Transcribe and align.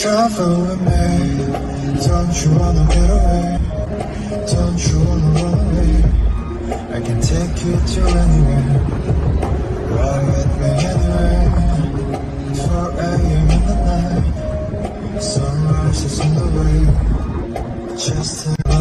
Travel 0.00 0.62
with 0.62 0.80
me. 0.80 1.10
Don't 2.06 2.34
you 2.42 2.50
wanna 2.58 2.84
get 2.88 3.10
away? 3.10 3.58
Don't 4.50 4.80
you 4.88 4.98
wanna 5.04 5.30
run 5.38 5.54
away? 5.60 5.94
I 6.96 7.00
can 7.06 7.20
take 7.20 7.56
you 7.64 7.74
to 7.92 8.00
anywhere. 8.22 8.68
Ride 9.92 10.26
with 10.32 10.52
me 10.60 10.70
anywhere. 10.92 11.48
4 12.54 12.90
a.m. 13.06 13.50
in 13.50 13.62
the 13.68 13.76
night. 13.86 15.22
Sunrise 15.22 16.02
is 16.04 16.20
on 16.20 16.30
the 16.36 16.46
way. 16.58 17.96
Just 17.96 18.71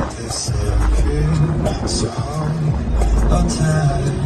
disappear. 0.00 1.86
So 1.86 2.08
I'm 2.10 3.46
attached. 3.46 4.23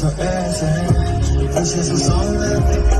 so 0.00 0.08
urgent. 0.18 1.52
This 1.52 1.76
is 1.76 1.90
a 1.90 1.98
song 1.98 2.38
that 2.38 2.99